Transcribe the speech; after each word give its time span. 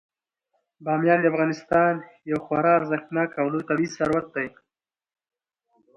بامیان 0.83 1.19
د 1.21 1.25
افغانستان 1.33 1.93
یو 2.29 2.37
خورا 2.45 2.71
ارزښتناک 2.79 3.29
او 3.41 3.45
لوی 3.53 3.63
طبعي 3.69 3.87
ثروت 3.97 4.27
دی. 4.35 4.47